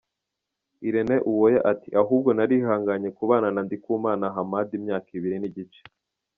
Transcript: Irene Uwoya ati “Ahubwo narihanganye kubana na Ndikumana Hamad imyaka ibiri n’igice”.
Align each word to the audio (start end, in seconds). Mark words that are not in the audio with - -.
Irene 0.87 1.15
Uwoya 1.29 1.59
ati 1.71 1.89
“Ahubwo 2.01 2.29
narihanganye 2.37 3.09
kubana 3.17 3.47
na 3.53 3.61
Ndikumana 3.65 4.25
Hamad 4.35 4.67
imyaka 4.79 5.09
ibiri 5.17 5.37
n’igice”. 5.39 5.81